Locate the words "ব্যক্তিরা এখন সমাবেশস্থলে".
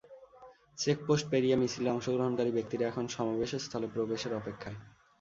2.57-3.87